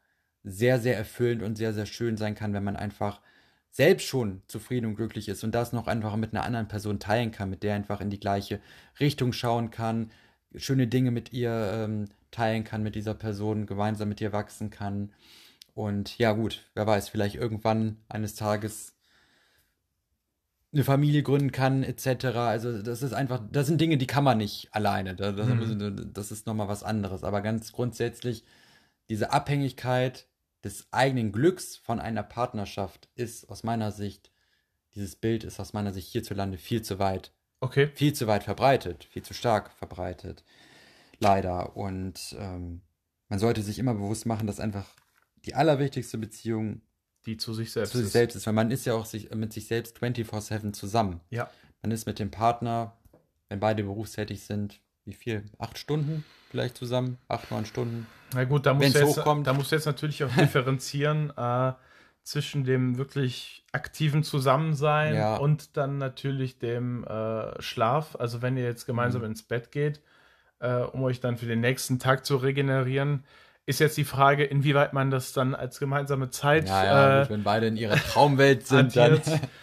[0.44, 3.20] sehr, sehr erfüllend und sehr, sehr schön sein kann, wenn man einfach
[3.70, 7.32] selbst schon zufrieden und glücklich ist und das noch einfach mit einer anderen Person teilen
[7.32, 8.60] kann, mit der einfach in die gleiche
[9.00, 10.12] Richtung schauen kann,
[10.54, 15.12] schöne Dinge mit ihr ähm, teilen kann, mit dieser Person gemeinsam mit ihr wachsen kann.
[15.74, 18.94] Und ja, gut, wer weiß, vielleicht irgendwann eines Tages
[20.72, 22.26] eine Familie gründen kann, etc.
[22.36, 25.14] Also das ist einfach, das sind Dinge, die kann man nicht alleine.
[25.14, 26.10] Das, das, Mhm.
[26.12, 27.24] das ist nochmal was anderes.
[27.24, 28.44] Aber ganz grundsätzlich,
[29.08, 30.26] diese Abhängigkeit
[30.64, 34.30] des eigenen Glücks von einer Partnerschaft ist aus meiner Sicht,
[34.94, 37.90] dieses Bild ist aus meiner Sicht hierzulande viel zu weit, Okay.
[37.94, 40.44] viel zu weit verbreitet, viel zu stark verbreitet.
[41.18, 41.76] Leider.
[41.76, 42.82] Und ähm,
[43.28, 44.86] man sollte sich immer bewusst machen, dass einfach
[45.44, 46.82] die allerwichtigste Beziehung
[47.26, 48.12] Die zu sich selbst zu sich ist.
[48.12, 51.20] selbst ist, weil man ist ja auch sich, mit sich selbst 24-7 zusammen.
[51.30, 51.50] Ja.
[51.82, 52.96] Man ist mit dem Partner,
[53.48, 55.44] wenn beide berufstätig sind, wie viel?
[55.58, 57.18] Acht Stunden vielleicht zusammen?
[57.28, 58.06] Acht, neun Stunden?
[58.34, 59.46] Na gut, da musst, du jetzt, hochkommt.
[59.46, 61.72] da musst du jetzt natürlich auch differenzieren äh,
[62.22, 65.36] zwischen dem wirklich aktiven Zusammensein Ja.
[65.36, 68.16] und dann natürlich dem äh, Schlaf.
[68.18, 69.28] Also wenn ihr jetzt gemeinsam Mhm.
[69.28, 70.00] ins Bett geht,
[70.60, 73.24] äh, um euch dann für den nächsten Tag zu regenerieren,
[73.66, 77.42] ist jetzt die Frage, inwieweit man das dann als gemeinsame Zeit Ja, ja, äh, wenn
[77.42, 79.20] beide in ihrer Traumwelt sind, dann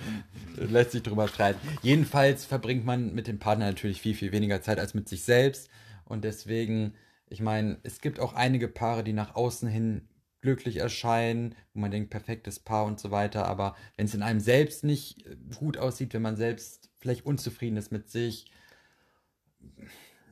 [0.56, 1.60] lässt sich drüber streiten.
[1.84, 5.70] Jedenfalls verbringt man mit dem Partner natürlich viel, viel weniger Zeit als mit sich selbst.
[6.06, 6.96] Und deswegen,
[7.28, 10.08] ich meine, es gibt auch einige Paare, die nach außen hin
[10.42, 13.46] glücklich erscheinen, wo man denkt, perfektes Paar und so weiter.
[13.46, 15.24] Aber wenn es in einem selbst nicht
[15.58, 18.52] gut aussieht, wenn man selbst vielleicht unzufrieden ist mit sich,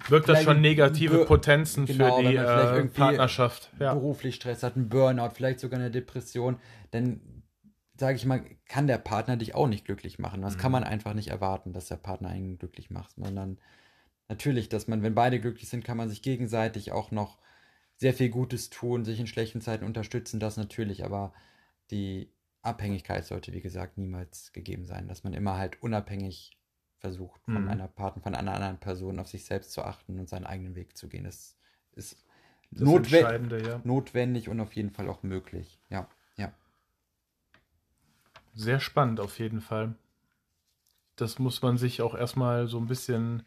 [0.07, 3.71] wirkt das schon ein negative Potenzen genau, für wenn die äh, irgendwie Partnerschaft.
[3.79, 3.93] Ja.
[3.93, 6.59] beruflich Stress hat, einen Burnout, vielleicht sogar eine Depression,
[6.91, 7.21] dann
[7.97, 10.41] sage ich mal, kann der Partner dich auch nicht glücklich machen.
[10.41, 10.73] Das kann Mhm.
[10.73, 13.59] man einfach nicht erwarten, dass der Partner einen glücklich macht, sondern
[14.29, 17.37] natürlich, dass man, wenn beide glücklich sind, kann man sich gegenseitig auch noch
[17.97, 21.33] sehr viel Gutes tun, sich in schlechten Zeiten unterstützen, das natürlich, aber
[21.91, 22.31] die
[22.61, 26.57] Abhängigkeit sollte, wie gesagt, niemals gegeben sein, dass man immer halt unabhängig
[26.99, 27.69] versucht, von Mhm.
[27.69, 30.97] einer Partner, von einer anderen Person auf sich selbst zu achten und seinen eigenen Weg
[30.97, 31.23] zu gehen.
[31.23, 31.55] Das
[31.95, 32.23] ist
[32.71, 33.81] Das notwendig Entscheidende, ja.
[33.83, 35.79] notwendig und auf jeden Fall auch möglich.
[35.89, 36.07] Ja,
[36.37, 36.51] ja.
[38.53, 39.95] Sehr spannend auf jeden Fall.
[41.15, 43.43] Das muss man sich auch erstmal so ein bisschen,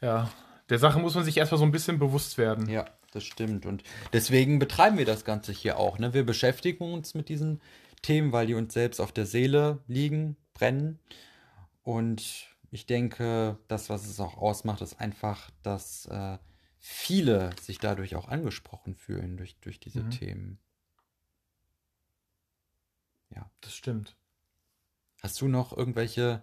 [0.00, 0.30] ja,
[0.68, 2.68] der Sache muss man sich erstmal so ein bisschen bewusst werden.
[2.68, 3.66] Ja, das stimmt.
[3.66, 5.98] Und deswegen betreiben wir das Ganze hier auch.
[5.98, 6.14] Ne?
[6.14, 7.60] Wir beschäftigen uns mit diesen
[8.00, 10.98] Themen, weil die uns selbst auf der Seele liegen, brennen.
[11.82, 16.38] Und ich denke, das, was es auch ausmacht, ist einfach, dass äh,
[16.78, 20.10] viele sich dadurch auch angesprochen fühlen durch, durch diese Mhm.
[20.10, 20.58] Themen.
[23.62, 24.16] Das stimmt.
[25.22, 26.42] Hast du noch irgendwelche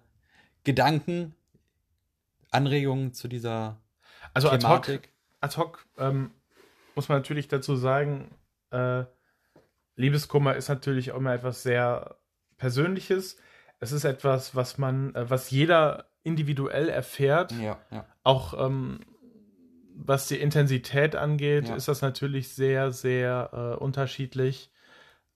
[0.63, 1.35] Gedanken,
[2.49, 3.79] Anregungen zu dieser
[4.33, 5.13] Also ad hoc, Thematik?
[5.41, 6.31] ad hoc ähm,
[6.95, 8.31] muss man natürlich dazu sagen,
[8.71, 9.03] äh,
[9.95, 12.17] Liebeskummer ist natürlich auch immer etwas sehr
[12.57, 13.37] Persönliches.
[13.79, 17.51] Es ist etwas, was man, äh, was jeder individuell erfährt.
[17.53, 18.05] Ja, ja.
[18.23, 18.99] Auch ähm,
[19.95, 21.75] was die Intensität angeht, Ja.
[21.75, 24.71] ist das natürlich sehr, sehr äh, unterschiedlich.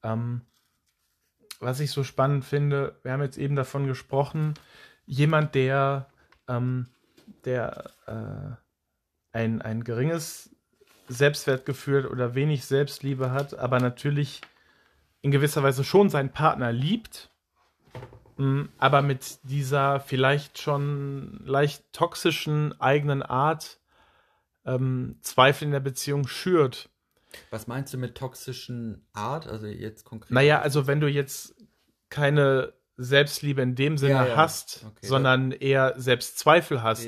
[0.03, 0.41] Ähm,
[1.59, 4.53] was ich so spannend finde, wir haben jetzt eben davon gesprochen,
[5.05, 6.07] jemand, der,
[6.47, 6.87] ähm,
[7.45, 10.55] der äh, ein, ein geringes
[11.07, 14.41] Selbstwertgefühl oder wenig Selbstliebe hat, aber natürlich
[15.21, 17.32] in gewisser Weise schon seinen Partner liebt,
[18.77, 23.79] aber mit dieser vielleicht schon leicht toxischen eigenen Art
[24.65, 26.89] ähm, Zweifel in der Beziehung schürt.
[27.49, 29.47] Was meinst du mit toxischen Art?
[29.47, 30.31] Also jetzt konkret?
[30.31, 31.55] Naja, also wenn du jetzt
[32.09, 34.35] keine Selbstliebe in dem Sinne Ja, ja.
[34.35, 37.07] hast, Okay, sondern eher Selbstzweifel hast,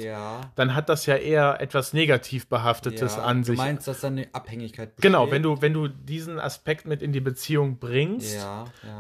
[0.56, 3.58] dann hat das ja eher etwas negativ behaftetes an du sich.
[3.58, 5.04] meinst, dass da eine Abhängigkeit besteht?
[5.12, 8.38] genau, wenn du wenn du diesen Aspekt mit in die Beziehung bringst,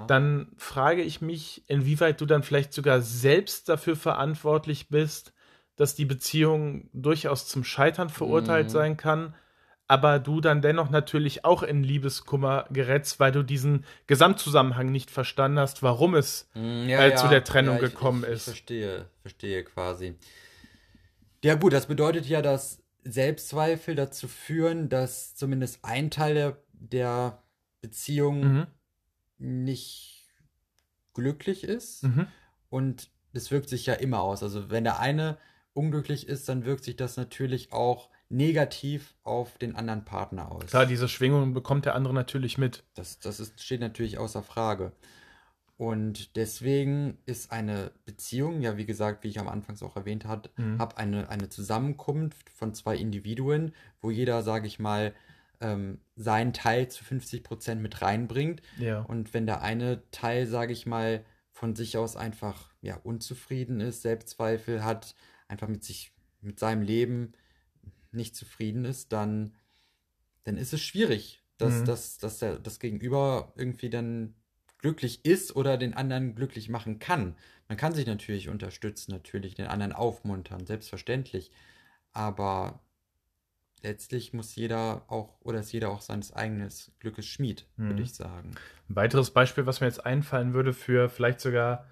[0.08, 5.34] dann frage ich mich, inwieweit du dann vielleicht sogar selbst dafür verantwortlich bist,
[5.78, 8.72] dass die Beziehung durchaus zum Scheitern verurteilt Mhm.
[8.72, 9.34] sein kann,
[9.88, 15.60] aber du dann dennoch natürlich auch in Liebeskummer gerätst, weil du diesen Gesamtzusammenhang nicht verstanden
[15.60, 18.44] hast, warum es Mm, äh, zu der Trennung ich, gekommen ich, ich ist.
[18.46, 20.16] verstehe, verstehe quasi.
[21.44, 27.44] Ja gut, das bedeutet ja, dass Selbstzweifel dazu führen, dass zumindest ein Teil der, der
[27.82, 28.68] Beziehung Mhm.
[29.38, 30.26] nicht
[31.14, 32.04] glücklich ist.
[32.04, 32.28] Mhm.
[32.70, 34.42] Und das wirkt sich ja immer aus.
[34.42, 35.38] Also wenn der eine
[35.74, 40.68] unglücklich ist, dann wirkt sich das natürlich auch negativ auf den anderen Partner aus.
[40.68, 42.84] Klar, diese Schwingung bekommt der andere natürlich mit.
[42.96, 44.92] Das, das ist, steht natürlich außer Frage.
[45.78, 50.50] Und deswegen ist eine Beziehung, ja, wie gesagt, wie ich am Anfang auch erwähnt habe,
[50.56, 50.80] Mhm.
[50.80, 55.14] hab eine, eine Zusammenkunft von zwei Individuen, wo jeder, sage ich mal,
[55.60, 58.62] ähm, seinen Teil zu 50 Prozent mit reinbringt.
[58.80, 59.02] Ja.
[59.02, 64.02] Und wenn der eine Teil, sage ich mal, von sich aus einfach ja, unzufrieden ist,
[64.02, 65.16] Selbstzweifel hat,
[65.48, 67.34] einfach mit sich, mit seinem Leben
[68.16, 69.56] nicht zufrieden ist, dann,
[70.44, 71.86] dann ist es schwierig, dass, Mhm.
[71.86, 74.36] dass, dass der, das Gegenüber irgendwie dann
[74.80, 77.36] glücklich ist oder den anderen glücklich machen kann.
[77.68, 81.52] Man kann sich natürlich unterstützen, natürlich den anderen aufmuntern, selbstverständlich.
[82.14, 82.82] Aber
[83.82, 87.90] letztlich muss jeder auch, oder ist jeder auch seines eigenen Glückes Schmied, Mhm.
[87.90, 88.52] würde ich sagen.
[88.90, 91.88] Ein weiteres Beispiel, was mir jetzt einfallen würde für vielleicht sogar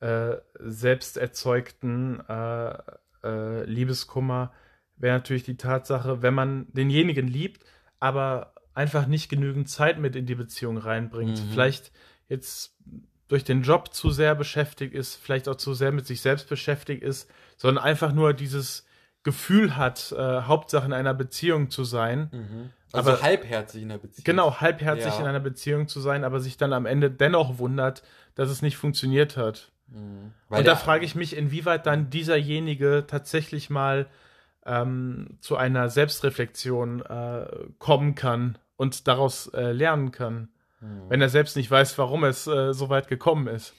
[0.00, 2.78] äh, selbst erzeugten äh,
[3.24, 4.52] äh, Liebeskummer,
[4.98, 7.64] wäre natürlich die Tatsache, wenn man denjenigen liebt,
[8.00, 11.42] aber einfach nicht genügend Zeit mit in die Beziehung reinbringt.
[11.44, 11.50] Mhm.
[11.50, 11.92] Vielleicht
[12.28, 12.76] jetzt
[13.28, 17.02] durch den Job zu sehr beschäftigt ist, vielleicht auch zu sehr mit sich selbst beschäftigt
[17.02, 18.86] ist, sondern einfach nur dieses
[19.24, 22.70] Gefühl hat, äh, Hauptsache in einer Beziehung zu sein.
[22.92, 24.24] Also Aber- halbherzig in der Beziehung.
[24.24, 25.20] Genau, halbherzig Ja.
[25.20, 28.02] in einer Beziehung zu sein, aber sich dann am Ende dennoch wundert,
[28.34, 29.72] dass es nicht funktioniert hat.
[29.88, 30.32] Mhm.
[30.48, 34.06] Und da frage ich mich, inwieweit dann dieserjenige tatsächlich mal
[34.68, 37.46] ähm, zu einer Selbstreflexion äh,
[37.78, 40.48] kommen kann und daraus äh, lernen kann,
[40.80, 41.10] Mhm.
[41.10, 43.72] wenn er selbst nicht weiß, warum es äh, so weit gekommen ist.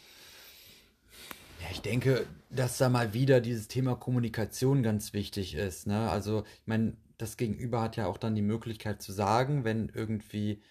[1.61, 5.87] Ja, ich denke, dass da mal wieder dieses Thema Kommunikation ganz wichtig ist.
[5.87, 6.09] Ne?
[6.09, 10.61] Also, ich meine, das Gegenüber hat ja auch dann die Möglichkeit zu sagen, wenn irgendwie,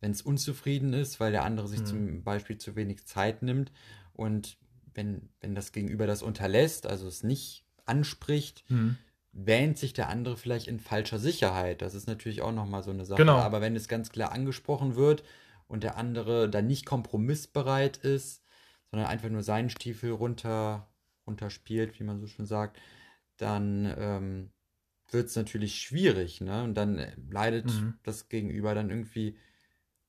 [0.00, 1.86] wenn es unzufrieden ist, weil der andere sich Mhm.
[1.86, 3.72] zum Beispiel zu wenig Zeit nimmt
[4.12, 4.58] und
[4.94, 8.96] wenn, wenn das Gegenüber das unterlässt, also es nicht anspricht, Hm.
[9.32, 11.82] Wähnt sich der andere vielleicht in falscher Sicherheit.
[11.82, 13.18] Das ist natürlich auch nochmal so eine Sache.
[13.18, 13.36] Genau.
[13.36, 15.22] Aber wenn es ganz klar angesprochen wird
[15.68, 18.42] und der andere dann nicht kompromissbereit ist,
[18.90, 20.88] sondern einfach nur seinen Stiefel runter,
[21.26, 22.80] runterspielt, wie man so schön sagt,
[23.36, 24.50] dann ähm,
[25.10, 26.64] wird es natürlich schwierig, ne?
[26.64, 27.98] Und dann äh, leidet Mhm.
[28.02, 29.38] das Gegenüber dann irgendwie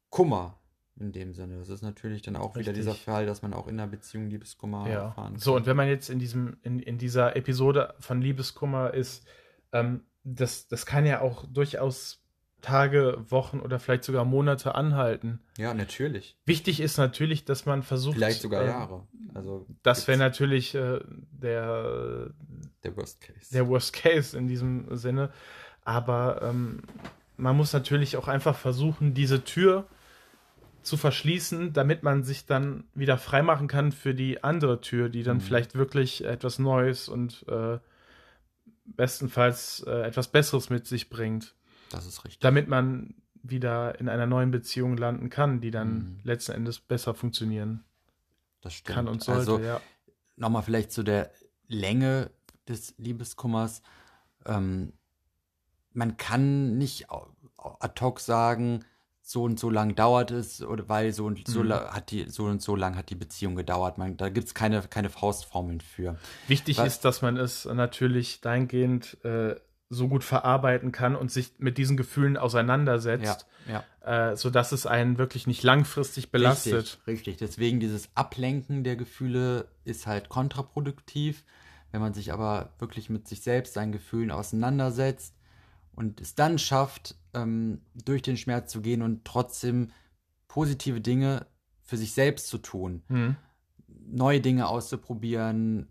[0.10, 0.59] Kummer
[1.00, 1.58] in dem Sinne.
[1.60, 2.76] Das ist natürlich dann auch wieder Richtig.
[2.86, 4.94] dieser Fall, dass man auch in der Beziehung Liebeskummer Ja.
[5.06, 5.40] erfahren kann.
[5.40, 9.26] So, und wenn man jetzt in diesem, in, in dieser Episode von Liebeskummer ist,
[9.72, 12.22] ähm, das, das kann ja auch durchaus
[12.62, 15.40] Tage, Wochen oder vielleicht sogar Monate anhalten.
[15.58, 16.38] Ja, natürlich.
[16.46, 18.16] Wichtig ist natürlich, dass man versucht.
[18.16, 19.08] Vielleicht sogar ähm, Jahre.
[19.34, 21.00] Also Das wäre natürlich äh,
[21.32, 22.32] der,
[22.84, 23.54] der Worst Case.
[23.54, 25.32] der Worst Case in diesem Sinne.
[25.84, 26.82] Aber ähm,
[27.38, 29.88] man muss natürlich auch einfach versuchen, diese Tür
[30.90, 35.38] zu verschließen, damit man sich dann wieder freimachen kann für die andere Tür, die dann
[35.38, 35.42] Mhm.
[35.42, 37.80] vielleicht wirklich etwas Neues und äh,
[38.86, 41.56] bestenfalls äh, etwas Besseres mit sich bringt,
[41.90, 42.40] das ist richtig.
[42.40, 46.20] damit man wieder in einer neuen Beziehung landen kann, die dann Mhm.
[46.24, 47.84] letzten Endes besser funktionieren
[48.62, 48.96] Das stimmt.
[48.96, 49.40] kann und sollte.
[49.54, 49.82] Also ja.
[50.36, 51.32] nochmal vielleicht zu der
[51.68, 52.32] Länge
[52.68, 53.82] des Liebeskummers.
[54.46, 54.94] Ähm,
[55.94, 58.84] man kann nicht ad hoc sagen,
[59.32, 61.72] so und so lang dauert es, oder weil so und so Mhm.
[61.72, 64.00] hat die, so und so lang hat die Beziehung gedauert.
[64.00, 66.18] Man, da gibt es keine, keine Faustformeln für.
[66.48, 69.56] Wichtig Was- ist, dass man es natürlich dahingehend äh,
[69.88, 73.84] so gut verarbeiten kann und sich mit diesen Gefühlen auseinandersetzt, ja.
[74.32, 76.74] äh, sodass es einen wirklich nicht langfristig belastet.
[77.06, 77.38] Richtig, richtig.
[77.38, 81.44] Deswegen dieses Ablenken der Gefühle ist halt kontraproduktiv.
[81.92, 85.36] Wenn man sich aber wirklich mit sich selbst, seinen Gefühlen auseinandersetzt
[85.96, 89.92] und es dann schafft, ähm, durch den Schmerz zu gehen und trotzdem
[90.48, 91.46] positive Dinge
[91.84, 93.36] für sich selbst zu tun, Hm.
[93.88, 95.88] neue Dinge auszuprobieren,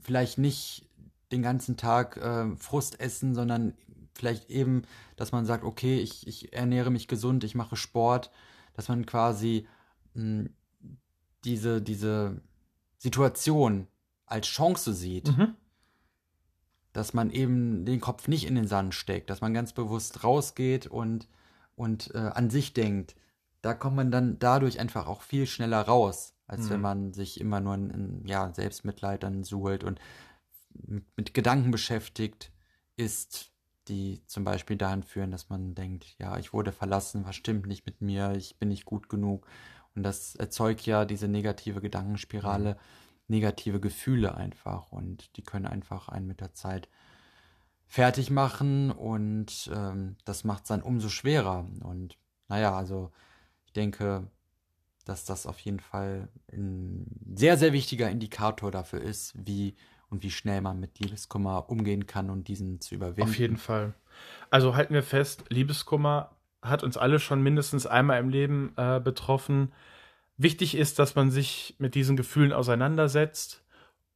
[0.00, 0.88] vielleicht nicht
[1.30, 3.74] den ganzen Tag äh, Frust essen, sondern
[4.14, 4.82] vielleicht eben,
[5.16, 8.30] dass man sagt, okay, ich, ich ernähre mich gesund, ich mache Sport,
[8.74, 9.66] dass man quasi
[10.14, 10.50] mh,
[11.44, 12.40] diese, diese
[12.98, 13.88] Situation
[14.26, 15.54] als Chance sieht, Mhm.
[16.92, 20.86] Dass man eben den Kopf nicht in den Sand steckt, dass man ganz bewusst rausgeht
[20.86, 21.28] und,
[21.74, 23.14] und äh, an sich denkt,
[23.62, 26.82] da kommt man dann dadurch einfach auch viel schneller raus, als wenn Mhm.
[26.82, 30.00] man sich immer nur in, in ja, Selbstmitleid dann suhlt und
[30.86, 32.50] mit, mit Gedanken beschäftigt
[32.96, 33.50] ist,
[33.88, 37.86] die zum Beispiel dahin führen, dass man denkt, ja, ich wurde verlassen, was stimmt nicht
[37.86, 39.46] mit mir, ich bin nicht gut genug.
[39.94, 42.76] Und das erzeugt ja diese negative Gedankenspirale,
[43.28, 44.92] negative Gefühle einfach.
[44.92, 46.88] Und die können einfach einen mit der Zeit
[47.86, 51.66] fertig machen und ähm, das macht es dann umso schwerer.
[51.82, 52.16] Und
[52.48, 53.12] naja, also
[53.66, 54.26] ich denke,
[55.04, 59.74] dass das auf jeden Fall ein sehr, sehr wichtiger Indikator dafür ist, wie
[60.08, 63.30] und wie schnell man mit Liebeskummer umgehen kann und diesen zu überwinden.
[63.30, 63.94] Auf jeden Fall.
[64.50, 66.30] Also halten wir fest, Liebeskummer
[66.60, 69.72] hat uns alle schon mindestens einmal im Leben äh, betroffen.
[70.42, 73.62] Wichtig ist, dass man sich mit diesen Gefühlen auseinandersetzt,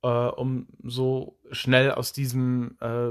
[0.03, 3.11] äh, um so schnell aus diesem, äh,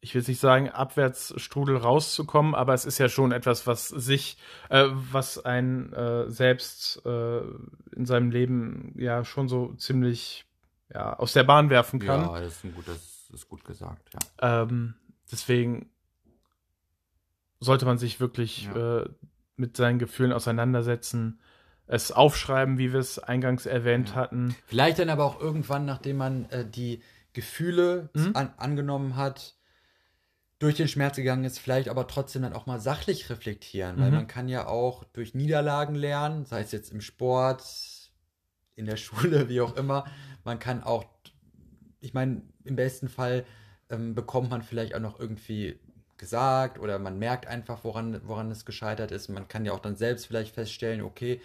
[0.00, 4.36] ich will nicht sagen, Abwärtsstrudel rauszukommen, aber es ist ja schon etwas, was sich,
[4.68, 7.40] äh, was ein äh, selbst äh,
[7.94, 10.44] in seinem Leben ja schon so ziemlich
[10.92, 12.20] ja, aus der Bahn werfen kann.
[12.22, 14.62] Ja, das ist, ein gut, das ist gut gesagt, ja.
[14.62, 14.94] Ähm,
[15.30, 15.90] deswegen
[17.60, 19.02] sollte man sich wirklich Ja.
[19.02, 19.08] äh,
[19.56, 21.40] mit seinen Gefühlen auseinandersetzen,
[21.92, 24.14] es aufschreiben, wie wir es eingangs erwähnt Ja.
[24.14, 24.56] hatten.
[24.66, 27.02] Vielleicht dann aber auch irgendwann, nachdem man äh, die
[27.34, 28.30] Gefühle Mhm.
[28.34, 29.56] an, angenommen hat,
[30.58, 34.16] durch den Schmerz gegangen ist, vielleicht aber trotzdem dann auch mal sachlich reflektieren, weil Mhm.
[34.16, 37.62] man kann ja auch durch Niederlagen lernen, sei es jetzt im Sport,
[38.74, 38.96] in der
[39.44, 40.04] Schule, wie auch immer.
[40.44, 41.04] Man kann auch,
[42.00, 43.44] ich meine, im besten Fall
[43.90, 45.78] ähm, bekommt man vielleicht auch noch irgendwie
[46.16, 49.28] gesagt oder man merkt einfach, woran, woran es gescheitert ist.
[49.28, 51.40] Man kann ja auch dann selbst vielleicht feststellen, okay,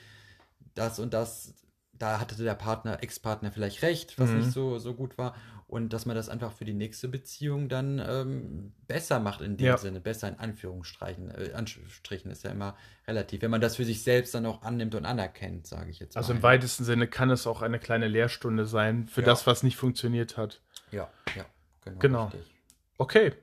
[0.77, 1.53] das und das,
[1.93, 4.37] da hatte der Partner, Ex-Partner vielleicht recht, was Mhm.
[4.37, 5.35] nicht so, so gut war.
[5.69, 9.65] Und dass man das einfach für die nächste Beziehung dann ähm, besser macht in dem
[9.65, 9.77] Ja.
[9.77, 9.99] Sinne.
[9.99, 11.29] Besser in Anführungsstrichen.
[11.29, 13.41] Äh, Anführungsstrichen ist ja immer relativ.
[13.41, 16.31] Wenn man das für sich selbst dann auch annimmt und anerkennt, sage ich jetzt Also
[16.31, 16.43] im mal.
[16.43, 19.25] weitesten Sinne kann es auch eine kleine Lehrstunde sein für Ja.
[19.27, 20.61] das, was nicht funktioniert hat.
[20.91, 21.45] Ja, ja,
[21.83, 21.99] genau.
[21.99, 22.25] Genau.
[22.27, 22.55] Richtig.
[22.97, 23.33] Okay.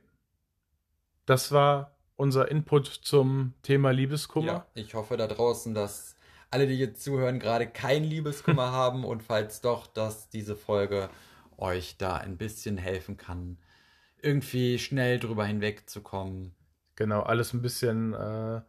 [1.26, 4.46] Das war unser Input zum Thema Liebeskummer.
[4.46, 6.13] Ja, ich hoffe da draußen, dass
[6.54, 11.10] alle, die jetzt zuhören, gerade kein Liebeskummer haben und falls doch, dass diese Folge
[11.56, 13.58] euch da ein bisschen helfen kann,
[14.22, 16.54] irgendwie schnell drüber hinwegzukommen.
[16.94, 18.60] Genau, alles ein bisschen äh,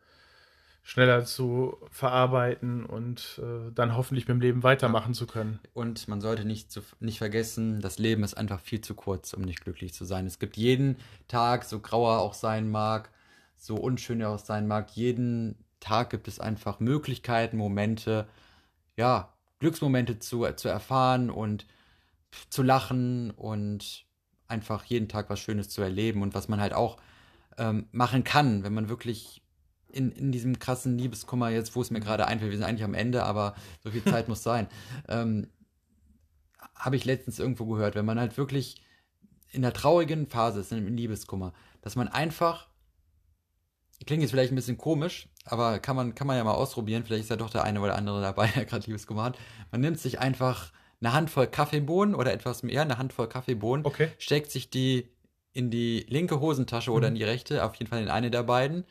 [0.82, 5.60] schneller zu verarbeiten und äh, dann hoffentlich mit dem Leben weitermachen zu können.
[5.76, 9.44] Und man sollte nicht, zu, nicht vergessen, das Leben ist einfach viel zu kurz, um
[9.44, 10.26] nicht glücklich zu sein.
[10.26, 13.12] Es gibt jeden Tag, so grau er auch sein mag,
[13.58, 18.28] so unschön er auch sein mag, jeden Tag gibt es einfach Möglichkeiten, Momente,
[18.98, 21.66] ja, Glücksmomente zu, zu erfahren und
[22.50, 24.06] zu lachen und
[24.48, 26.22] einfach jeden Tag was Schönes zu erleben.
[26.22, 26.98] Und was man halt auch
[27.58, 29.42] ähm, machen kann, wenn man wirklich
[29.90, 32.94] in, in diesem krassen Liebeskummer jetzt, wo es mir gerade einfällt, wir sind eigentlich am
[32.94, 34.68] Ende, aber so viel Zeit muss sein,
[35.08, 35.48] ähm,
[36.76, 38.82] habe ich letztens irgendwo gehört, wenn man halt wirklich
[39.52, 42.68] in der traurigen Phase ist, im Liebeskummer, dass man einfach,
[44.06, 47.24] klingt jetzt vielleicht ein bisschen komisch, aber kann man, kann man ja mal ausprobieren, vielleicht
[47.24, 49.38] ist ja doch der eine oder andere dabei, der gerade Liebeskummer hat.
[49.72, 54.10] Man nimmt sich einfach eine Handvoll Kaffeebohnen oder etwas mehr, eine Handvoll Kaffeebohnen, Okay.
[54.18, 55.10] steckt sich die
[55.54, 57.16] in die linke Hosentasche oder Mhm.
[57.16, 58.86] in die rechte, auf jeden Fall in eine der beiden.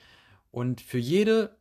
[0.51, 1.57] Und für jede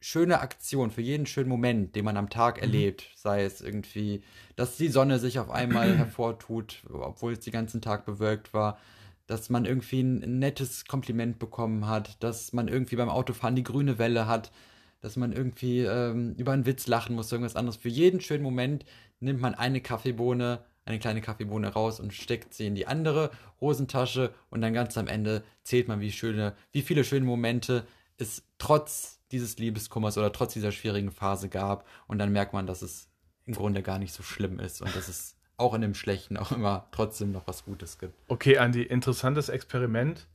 [0.00, 4.22] schöne Aktion, für jeden schönen Moment, den man am Tag erlebt, sei es irgendwie,
[4.54, 8.78] dass die Sonne sich auf einmal hervortut, obwohl es den ganzen Tag bewölkt war,
[9.26, 13.98] dass man irgendwie ein, nettes Kompliment bekommen hat, dass man irgendwie beim Autofahren die grüne
[13.98, 14.52] Welle hat,
[15.00, 17.76] dass man irgendwie ähm, über einen Witz lachen muss, irgendwas anderes.
[17.76, 18.84] Für jeden schönen Moment
[19.20, 24.32] nimmt man eine Kaffeebohne, eine kleine Kaffeebohne raus und steckt sie in die andere Hosentasche
[24.50, 27.86] und dann ganz am Ende zählt man, wie schöne, wie viele schöne Momente
[28.18, 32.82] es trotz dieses Liebeskummers oder trotz dieser schwierigen Phase gab und dann merkt man, dass
[32.82, 33.08] es
[33.44, 36.52] im Grunde gar nicht so schlimm ist und dass es auch in dem Schlechten auch
[36.52, 38.14] immer trotzdem noch was Gutes gibt.
[38.28, 40.26] Okay, Andi, interessantes Experiment.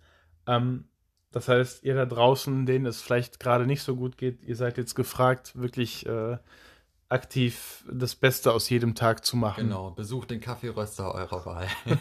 [0.48, 0.86] Ähm,
[1.32, 4.78] das heißt, ihr da draußen, denen es vielleicht gerade nicht so gut geht, ihr seid
[4.78, 6.38] jetzt gefragt, wirklich äh,
[7.08, 9.66] aktiv das Beste aus jedem Tag zu machen.
[9.66, 11.68] Genau, besucht den Kaffeeröster eurer Wahl.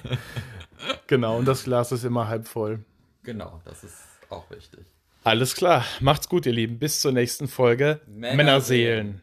[1.07, 2.85] Genau, und das Glas ist immer halb voll.
[3.23, 3.99] genau, das ist
[4.31, 4.87] auch wichtig.
[5.25, 6.79] Alles klar, macht's gut, ihr Lieben.
[6.79, 8.01] Bis zur nächsten Folge.
[8.07, 8.37] Männerseelen.
[8.37, 9.23] Männerseelen.